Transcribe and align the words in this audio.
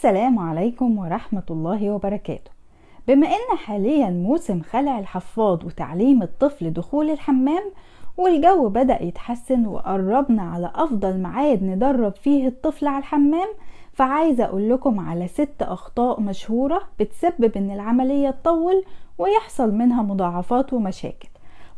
السلام 0.00 0.38
عليكم 0.38 0.98
ورحمة 0.98 1.42
الله 1.50 1.90
وبركاته. 1.90 2.50
بما 3.08 3.26
إن 3.26 3.56
حاليا 3.56 4.10
موسم 4.10 4.62
خلع 4.62 4.98
الحفاض 4.98 5.64
وتعليم 5.64 6.22
الطفل 6.22 6.72
دخول 6.72 7.10
الحمام 7.10 7.62
والجو 8.16 8.68
بدأ 8.68 9.02
يتحسن 9.02 9.66
وقربنا 9.66 10.42
على 10.42 10.72
أفضل 10.74 11.18
ميعاد 11.18 11.62
ندرب 11.62 12.14
فيه 12.14 12.48
الطفل 12.48 12.86
على 12.86 12.98
الحمام 12.98 13.48
فعايزة 13.92 14.44
أقول 14.44 14.70
لكم 14.70 15.00
على 15.00 15.28
ست 15.28 15.62
أخطاء 15.62 16.20
مشهورة 16.20 16.80
بتسبب 17.00 17.56
إن 17.56 17.70
العملية 17.70 18.30
تطول 18.30 18.84
ويحصل 19.18 19.74
منها 19.74 20.02
مضاعفات 20.02 20.72
ومشاكل. 20.72 21.28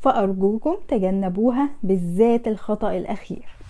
فأرجوكم 0.01 0.77
تجنبوها 0.89 1.69
بالذات 1.83 2.49
الخطأ 2.49 2.97
الأخير. 2.97 3.62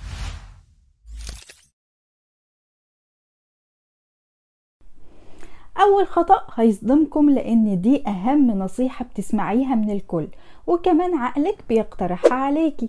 أول 5.82 6.06
خطأ 6.06 6.40
هيصدمكم 6.54 7.30
لأن 7.30 7.80
دي 7.80 8.06
أهم 8.08 8.50
نصيحة 8.50 9.04
بتسمعيها 9.04 9.74
من 9.74 9.90
الكل 9.90 10.26
وكمان 10.66 11.14
عقلك 11.14 11.64
بيقترحها 11.68 12.34
عليكي 12.34 12.88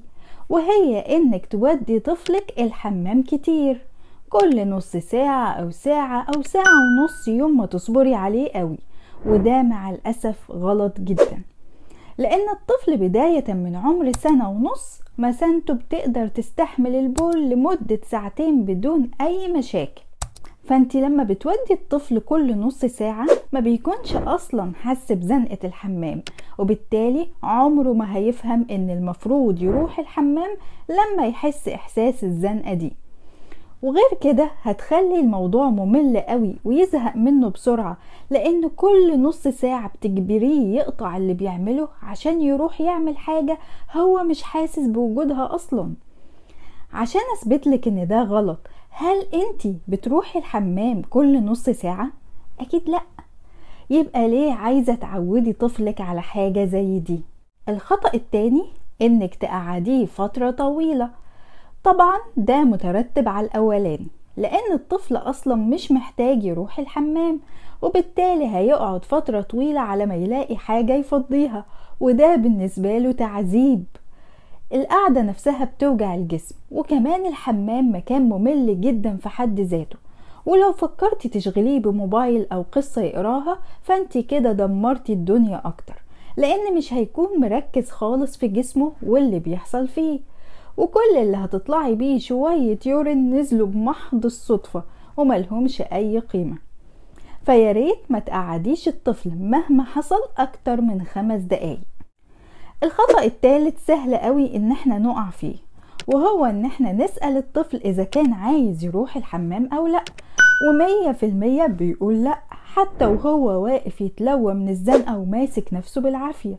وهي 0.49 0.99
إنك 0.99 1.45
تودي 1.45 1.99
طفلك 1.99 2.53
الحمام 2.59 3.23
كتير 3.23 3.81
كل 4.29 4.67
نص 4.69 4.91
ساعة 4.97 5.51
أو 5.51 5.71
ساعة 5.71 6.25
أو 6.35 6.41
ساعة 6.41 6.63
ونص 6.63 7.27
يوم 7.27 7.57
ما 7.57 7.65
تصبري 7.65 8.15
عليه 8.15 8.51
قوي 8.51 8.77
وده 9.25 9.61
مع 9.61 9.89
الأسف 9.89 10.51
غلط 10.51 10.99
جدا 10.99 11.41
لأن 12.17 12.49
الطفل 12.49 12.97
بداية 12.97 13.53
من 13.53 13.75
عمر 13.75 14.11
سنة 14.11 14.49
ونص 14.49 14.99
مسانته 15.17 15.73
بتقدر 15.73 16.27
تستحمل 16.27 16.95
البول 16.95 17.49
لمدة 17.49 17.99
ساعتين 18.09 18.63
بدون 18.65 19.11
أي 19.21 19.47
مشاكل. 19.53 20.01
فانت 20.63 20.95
لما 20.95 21.23
بتودي 21.23 21.71
الطفل 21.73 22.19
كل 22.19 22.57
نص 22.57 22.85
ساعة 22.85 23.25
ما 23.53 23.59
بيكونش 23.59 24.15
أصلا 24.15 24.71
حس 24.75 25.11
بزنقة 25.11 25.57
الحمام 25.63 26.21
وبالتالي 26.57 27.27
عمره 27.43 27.93
ما 27.93 28.15
هيفهم 28.17 28.65
إن 28.71 28.89
المفروض 28.89 29.61
يروح 29.61 29.99
الحمام 29.99 30.49
لما 30.89 31.27
يحس 31.27 31.67
إحساس 31.67 32.23
الزنقة 32.23 32.73
دي. 32.73 32.93
وغير 33.81 34.17
كده 34.21 34.51
هتخلي 34.61 35.19
الموضوع 35.19 35.69
ممل 35.69 36.17
قوي 36.17 36.55
ويزهق 36.65 37.15
منه 37.15 37.49
بسرعة 37.49 37.97
لأن 38.29 38.69
كل 38.75 39.21
نص 39.21 39.47
ساعة 39.47 39.87
بتجبريه 39.95 40.75
يقطع 40.79 41.17
اللي 41.17 41.33
بيعمله 41.33 41.87
عشان 42.03 42.41
يروح 42.41 42.81
يعمل 42.81 43.17
حاجة 43.17 43.57
هو 43.93 44.23
مش 44.23 44.43
حاسس 44.43 44.87
بوجودها 44.87 45.55
أصلا. 45.55 45.93
عشان 46.93 47.21
اثبتلك 47.37 47.87
إن 47.87 48.07
ده 48.07 48.21
غلط 48.23 48.59
هل 48.95 49.25
انتي 49.33 49.77
بتروحي 49.87 50.39
الحمام 50.39 51.01
كل 51.09 51.43
نص 51.45 51.69
ساعة؟ 51.69 52.09
أكيد 52.59 52.89
لأ. 52.89 53.01
يبقى 53.89 54.27
ليه 54.29 54.53
عايزة 54.53 54.95
تعودي 54.95 55.53
طفلك 55.53 56.01
على 56.01 56.21
حاجة 56.21 56.65
زي 56.65 56.99
دي؟ 56.99 57.21
الخطأ 57.69 58.09
التاني 58.13 58.63
إنك 59.01 59.35
تقعديه 59.35 60.05
فترة 60.05 60.51
طويلة. 60.51 61.09
طبعا 61.83 62.17
ده 62.37 62.63
مترتب 62.63 63.27
على 63.29 63.47
الأولاني 63.47 64.07
لأن 64.37 64.73
الطفل 64.73 65.15
أصلا 65.15 65.55
مش 65.55 65.91
محتاج 65.91 66.43
يروح 66.43 66.79
الحمام 66.79 67.39
وبالتالي 67.81 68.55
هيقعد 68.55 69.05
فترة 69.05 69.41
طويلة 69.41 69.79
على 69.79 70.05
ما 70.05 70.15
يلاقي 70.15 70.57
حاجة 70.57 70.93
يفضيها 70.95 71.65
وده 71.99 72.35
بالنسبة 72.35 72.97
له 72.97 73.11
تعذيب. 73.11 73.83
القعدة 74.73 75.21
نفسها 75.21 75.65
بتوجع 75.65 76.15
الجسم 76.15 76.55
وكمان 76.71 77.25
الحمام 77.25 77.95
مكان 77.95 78.21
ممل 78.21 78.81
جدا 78.81 79.17
في 79.17 79.29
حد 79.29 79.59
ذاته. 79.59 79.97
ولو 80.45 80.71
فكرتي 80.71 81.29
تشغليه 81.29 81.79
بموبايل 81.79 82.47
أو 82.51 82.65
قصة 82.71 83.01
يقراها 83.01 83.59
فانت 83.81 84.17
كده 84.17 84.51
دمرتي 84.51 85.13
الدنيا 85.13 85.61
أكتر 85.65 85.93
لأن 86.37 86.75
مش 86.77 86.93
هيكون 86.93 87.39
مركز 87.39 87.89
خالص 87.89 88.37
في 88.37 88.47
جسمه 88.47 88.91
واللي 89.03 89.39
بيحصل 89.39 89.87
فيه. 89.87 90.19
وكل 90.77 91.17
اللي 91.17 91.37
هتطلعي 91.37 91.95
بيه 91.95 92.19
شوية 92.19 92.79
يورين 92.85 93.35
نزلوا 93.35 93.67
بمحض 93.67 94.25
الصدفة 94.25 94.83
وملهمش 95.17 95.81
أي 95.81 96.19
قيمة. 96.19 96.57
فياريت 97.45 97.99
ما 98.09 98.19
تقعديش 98.19 98.87
الطفل 98.87 99.29
مهما 99.39 99.83
حصل 99.83 100.19
أكتر 100.37 100.81
من 100.81 101.03
خمس 101.03 101.41
دقايق. 101.41 101.79
الخطأ 102.83 103.23
الثالث 103.23 103.85
سهل 103.85 104.15
قوي 104.15 104.55
إن 104.55 104.71
إحنا 104.71 104.97
نقع 104.99 105.29
فيه 105.29 105.55
وهو 106.07 106.45
إن 106.45 106.65
إحنا 106.65 106.91
نسأل 106.91 107.37
الطفل 107.37 107.77
إذا 107.77 108.03
كان 108.03 108.33
عايز 108.33 108.83
يروح 108.83 109.17
الحمام 109.17 109.69
أو 109.73 109.87
لأ 109.87 110.03
ومية 110.69 111.11
في 111.11 111.25
المية 111.25 111.65
بيقول 111.65 112.23
لأ 112.23 112.39
حتى 112.49 113.05
وهو 113.05 113.63
واقف 113.63 114.01
يتلوى 114.01 114.53
من 114.53 114.69
الزنقة 114.69 115.17
وماسك 115.17 115.73
نفسه 115.73 116.01
بالعافية. 116.01 116.55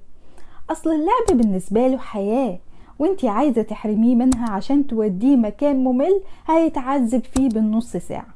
أصل 0.70 0.90
اللعب 0.90 1.38
بالنسبة 1.42 1.86
له 1.86 1.98
حياة 1.98 2.58
وانتي 2.98 3.28
عايزة 3.28 3.62
تحرميه 3.62 4.14
منها 4.14 4.50
عشان 4.50 4.86
توديه 4.86 5.36
مكان 5.36 5.84
ممل 5.84 6.20
هيتعذب 6.48 7.24
فيه 7.24 7.48
بالنص 7.48 7.96
ساعة. 7.96 8.26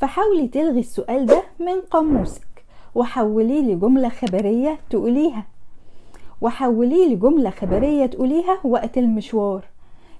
فحاولي 0.00 0.48
تلغي 0.48 0.80
السؤال 0.80 1.26
ده 1.26 1.42
من 1.60 1.80
قاموسك 1.90 2.46
وحوليه 2.94 3.60
لجملة 3.74 4.08
خبرية 4.08 4.78
تقوليها 4.90 5.46
وحوليه 6.40 7.14
لجملة 7.14 7.50
خبرية 7.50 8.06
تقوليها 8.06 8.58
وقت 8.64 8.98
المشوار. 8.98 9.64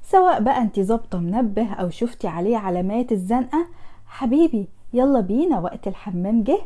سواء 0.03 0.41
بقى 0.43 0.63
انت 0.63 0.81
ظابطة 0.81 1.19
منبه 1.19 1.73
أو 1.73 1.91
شفتي 1.91 2.29
عليه 2.29 2.57
علامات 2.57 3.13
الزنقة 3.13 3.67
حبيبي 4.07 4.69
يلا 4.93 5.21
بينا 5.21 5.59
وقت 5.61 5.89
الحمام 5.89 6.43
جه 6.43 6.59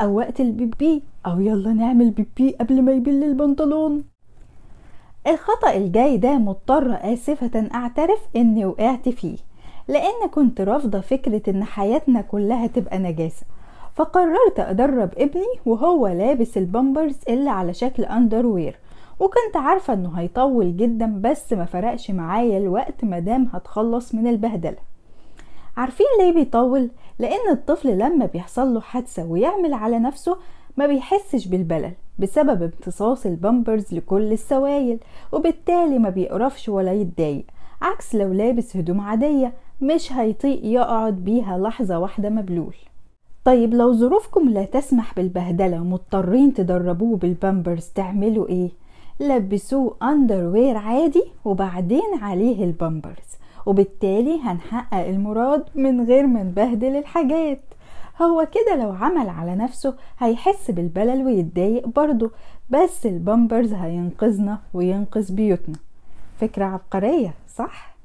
أو 0.00 0.16
وقت 0.18 0.40
البيبي 0.40 1.02
أو 1.26 1.40
يلا 1.40 1.72
نعمل 1.72 2.10
بيبي 2.10 2.56
قبل 2.60 2.82
ما 2.82 2.92
يبل 2.92 3.24
البنطلون. 3.24 4.04
الخطأ 5.26 5.74
الجاي 5.76 6.16
ده 6.16 6.38
مضطرة 6.38 6.92
آسفة 6.94 7.68
أعترف 7.74 8.18
إني 8.36 8.66
وقعت 8.66 9.08
فيه 9.08 9.36
لأن 9.88 10.28
كنت 10.34 10.60
رافضة 10.60 11.00
فكرة 11.00 11.50
إن 11.50 11.64
حياتنا 11.64 12.20
كلها 12.20 12.66
تبقى 12.66 12.98
نجاسة. 12.98 13.46
فقررت 13.94 14.58
أدرب 14.60 15.10
ابني 15.18 15.46
وهو 15.66 16.06
لابس 16.08 16.58
البامبرز 16.58 17.16
اللي 17.28 17.50
على 17.50 17.74
شكل 17.74 18.04
أندروير 18.04 18.76
وكنت 19.22 19.56
عارفة 19.56 19.92
إنه 19.92 20.18
هيطول 20.18 20.76
جدا 20.76 21.20
بس 21.20 21.52
ما 21.52 21.64
فرقش 21.64 22.10
معايا 22.10 22.58
الوقت 22.58 23.04
مادام 23.04 23.48
هتخلص 23.52 24.14
من 24.14 24.26
البهدلة 24.26 24.76
عارفين 25.76 26.06
ليه 26.20 26.34
بيطول؟ 26.34 26.90
لأن 27.18 27.50
الطفل 27.50 27.98
لما 27.98 28.26
بيحصل 28.26 28.74
له 28.74 28.80
حادثة 28.80 29.24
ويعمل 29.24 29.74
على 29.74 29.98
نفسه 29.98 30.36
ما 30.76 30.86
بيحسش 30.86 31.46
بالبلل 31.46 31.92
بسبب 32.18 32.62
امتصاص 32.62 33.26
البامبرز 33.26 33.94
لكل 33.94 34.32
السوائل 34.32 34.98
وبالتالي 35.32 35.98
ما 35.98 36.08
بيقرفش 36.08 36.68
ولا 36.68 36.92
يتضايق 36.92 37.44
عكس 37.82 38.14
لو 38.14 38.32
لابس 38.32 38.76
هدوم 38.76 39.00
عادية 39.00 39.52
مش 39.80 40.12
هيطيق 40.12 40.60
يقعد 40.64 41.16
بيها 41.24 41.58
لحظة 41.58 41.98
واحدة 41.98 42.28
مبلول 42.30 42.74
طيب 43.44 43.74
لو 43.74 43.92
ظروفكم 43.92 44.48
لا 44.48 44.64
تسمح 44.64 45.14
بالبهدلة 45.14 45.80
ومضطرين 45.80 46.54
تدربوه 46.54 47.16
بالبامبرز 47.16 47.86
تعملوا 47.94 48.48
إيه؟ 48.48 48.70
لبسوه 49.20 49.96
underwear 50.02 50.76
عادي 50.76 51.24
وبعدين 51.44 52.14
عليه 52.22 52.64
البامبرز 52.64 53.32
وبالتالي 53.66 54.40
هنحقق 54.40 55.06
المراد 55.06 55.64
من 55.74 56.04
غير 56.06 56.26
ما 56.26 56.42
نبهدل 56.42 56.96
الحاجات. 56.96 57.60
هو 58.22 58.48
كده 58.54 58.76
لو 58.76 58.92
عمل 58.92 59.28
على 59.28 59.54
نفسه 59.54 59.94
هيحس 60.18 60.70
بالبلل 60.70 61.24
ويتضايق 61.26 61.88
برضه 61.88 62.30
بس 62.70 63.06
البامبرز 63.06 63.72
هينقذنا 63.72 64.58
وينقذ 64.74 65.32
بيوتنا. 65.34 65.76
فكرة 66.40 66.64
عبقرية 66.64 67.34
صح؟ 67.56 67.96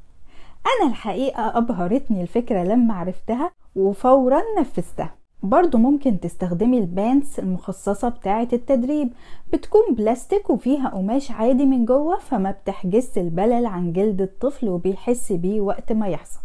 أنا 0.82 0.90
الحقيقة 0.90 1.58
أبهرتني 1.58 2.22
الفكرة 2.22 2.64
لما 2.64 2.94
عرفتها 2.94 3.52
وفورا 3.76 4.42
نفذتها. 4.60 5.16
برضو 5.44 5.78
ممكن 5.78 6.20
تستخدمي 6.20 6.78
ال 6.78 6.88
pants 6.88 7.40
المخصصة 7.40 8.10
بتاعة 8.10 8.48
التدريب. 8.54 9.10
بتكون 9.54 9.82
بلاستيك 9.96 10.50
وفيها 10.50 10.90
قماش 10.90 11.32
عادي 11.32 11.66
من 11.66 11.86
جوه 11.86 12.20
فما 12.20 12.52
بتحجز 12.52 13.18
البلل 13.18 13.66
عن 13.66 13.94
جلد 13.94 14.22
الطفل 14.22 14.70
وبيحس 14.70 15.32
بيه 15.32 15.62
وقت 15.62 15.92
ما 15.92 16.08
يحصل. 16.08 16.40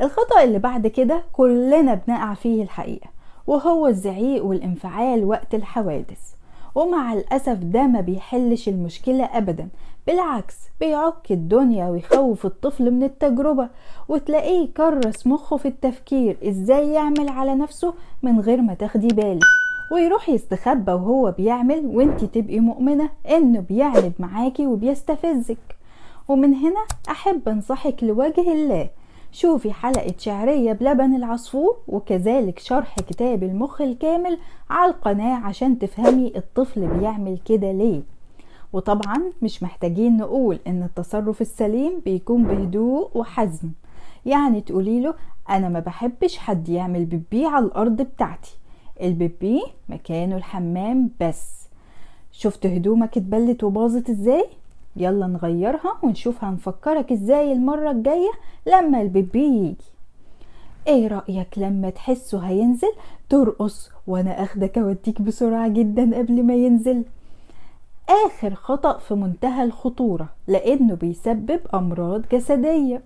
الخطأ 0.00 0.42
اللي 0.42 0.58
بعد 0.58 0.86
كده 0.86 1.22
كلنا 1.32 1.94
بنقع 1.94 2.34
فيه 2.34 2.62
الحقيقة 2.62 3.08
وهو 3.46 3.86
الزعيق 3.86 4.44
والانفعال 4.44 5.24
وقت 5.24 5.54
الحوادث. 5.54 6.35
ومع 6.76 7.12
الأسف 7.12 7.58
ده 7.58 7.86
ما 7.86 8.00
بيحلش 8.00 8.68
المشكلة 8.68 9.24
أبدا. 9.24 9.68
بالعكس 10.06 10.54
بيعك 10.80 11.30
الدنيا 11.32 11.88
ويخوف 11.88 12.46
الطفل 12.46 12.90
من 12.90 13.02
التجربة 13.02 13.68
وتلاقيه 14.08 14.64
يكرس 14.64 15.26
مخه 15.26 15.56
في 15.56 15.68
التفكير 15.68 16.36
إزاي 16.48 16.92
يعمل 16.92 17.28
على 17.28 17.54
نفسه 17.54 17.94
من 18.22 18.40
غير 18.40 18.60
ما 18.62 18.74
تاخدي 18.74 19.08
بالك. 19.08 19.42
ويروح 19.92 20.28
يستخبى 20.28 20.92
وهو 20.92 21.30
بيعمل 21.38 21.86
وانتي 21.86 22.26
تبقي 22.26 22.60
مؤمنة 22.60 23.10
إنه 23.30 23.60
بيعند 23.60 24.12
معاكي 24.18 24.66
وبيستفزك. 24.66 25.76
ومن 26.28 26.54
هنا 26.54 26.80
أحب 27.10 27.48
أنصحك 27.48 28.04
لوجه 28.04 28.52
الله 28.52 28.88
شوفي 29.32 29.72
حلقة 29.72 30.14
شعرية 30.18 30.72
بلبن 30.72 31.14
العصفور 31.14 31.76
وكذلك 31.88 32.58
شرح 32.58 32.96
كتاب 33.00 33.42
المخ 33.42 33.80
الكامل 33.82 34.38
على 34.70 34.90
القناة 34.90 35.36
عشان 35.46 35.78
تفهمي 35.78 36.32
الطفل 36.36 36.86
بيعمل 36.86 37.38
كده 37.44 37.72
ليه. 37.72 38.02
وطبعا 38.72 39.22
مش 39.42 39.62
محتاجين 39.62 40.16
نقول 40.16 40.58
إن 40.66 40.82
التصرف 40.82 41.40
السليم 41.40 42.00
بيكون 42.04 42.44
بهدوء 42.44 43.10
وحزم. 43.14 43.68
يعني 44.26 44.60
تقولي 44.60 45.00
له 45.00 45.14
أنا 45.50 45.68
ما 45.68 45.80
بحبش 45.80 46.38
حد 46.38 46.68
يعمل 46.68 47.04
بيبي 47.04 47.46
على 47.46 47.64
الأرض 47.64 48.02
بتاعتي. 48.02 48.58
البيبي 49.02 49.62
مكانه 49.88 50.36
الحمام 50.36 51.10
بس. 51.20 51.68
شفت 52.32 52.66
هدومك 52.66 53.16
اتبلت 53.16 53.64
وباظت 53.64 54.10
إزاي؟ 54.10 54.44
يلا 54.96 55.26
نغيرها 55.26 55.98
ونشوف 56.02 56.44
هنفكرك 56.44 57.12
إزاي 57.12 57.52
المرة 57.52 57.90
الجاية 57.90 58.30
لما 58.66 59.02
البيبي 59.02 59.44
يجي. 59.44 59.76
إيه 60.86 61.08
رأيك 61.08 61.58
لما 61.58 61.90
تحسه 61.90 62.38
هينزل؟ 62.38 62.92
ترقص 63.28 63.90
وأنا 64.06 64.42
أخدك 64.42 64.78
أوديك 64.78 65.22
بسرعة 65.22 65.68
جدا 65.68 66.18
قبل 66.18 66.42
ما 66.42 66.54
ينزل. 66.54 67.04
آخر 68.26 68.54
خطأ 68.54 68.98
في 68.98 69.14
منتهى 69.14 69.64
الخطورة 69.64 70.28
لأنه 70.48 70.94
بيسبب 70.94 71.60
أمراض 71.74 72.22
جسدية. 72.32 73.02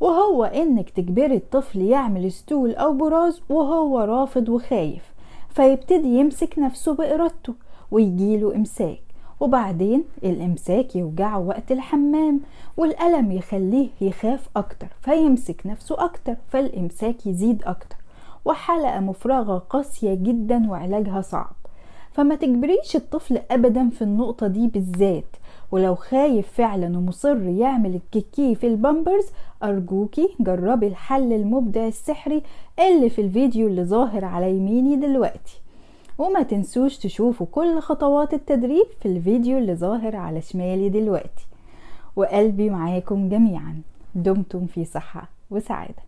وهو 0.00 0.44
إنك 0.44 0.90
تجبري 0.90 1.36
الطفل 1.36 1.80
يعمل 1.80 2.32
stool 2.32 2.74
أو 2.74 2.92
براز 2.92 3.42
وهو 3.48 4.00
رافض 4.00 4.48
وخايف 4.48 5.02
فيبتدي 5.50 6.08
يمسك 6.08 6.58
نفسه 6.58 6.94
بإرادته 6.94 7.54
ويجيله 7.90 8.54
إمساك. 8.54 9.03
وبعدين 9.44 10.04
الإمساك 10.24 10.96
يوجعه 10.96 11.38
وقت 11.38 11.72
الحمام 11.72 12.40
والألم 12.76 13.32
يخليه 13.32 13.88
يخاف 14.00 14.48
أكتر 14.56 14.86
فيمسك 15.02 15.62
نفسه 15.66 16.04
أكتر 16.04 16.34
فالإمساك 16.48 17.26
يزيد 17.26 17.62
أكتر. 17.64 17.96
وحلقة 18.44 19.00
مفرغة 19.00 19.58
قاسية 19.58 20.14
جدا 20.14 20.70
وعلاجها 20.70 21.20
صعب. 21.20 21.52
فما 22.12 22.34
تجبريش 22.34 22.96
الطفل 22.96 23.40
أبدا 23.50 23.88
في 23.90 24.02
النقطة 24.02 24.46
دي 24.46 24.66
بالذات. 24.68 25.36
ولو 25.72 25.94
خايف 25.94 26.52
فعلا 26.52 26.98
ومصر 26.98 27.42
يعمل 27.42 27.94
الكيكي 27.94 28.54
في 28.54 28.66
البامبرز 28.66 29.26
أرجوكي 29.62 30.28
جربي 30.40 30.86
الحل 30.86 31.32
المبدع 31.32 31.86
السحري 31.86 32.42
اللي 32.80 33.10
في 33.10 33.20
الفيديو 33.20 33.66
اللي 33.66 33.84
ظاهر 33.84 34.24
على 34.24 34.50
يميني 34.50 34.96
دلوقتي. 34.96 35.63
وما 36.18 36.42
تنسوش 36.42 36.96
تشوفوا 36.98 37.46
كل 37.52 37.80
خطوات 37.80 38.34
التدريب 38.34 38.86
في 39.00 39.06
الفيديو 39.06 39.58
اللي 39.58 39.74
ظاهر 39.74 40.16
على 40.16 40.42
شمالي 40.42 40.88
دلوقتي. 40.88 41.46
وقلبي 42.16 42.70
معاكم 42.70 43.28
جميعا. 43.28 43.80
دمتم 44.14 44.66
في 44.66 44.84
صحة 44.84 45.28
وسعادة. 45.50 46.02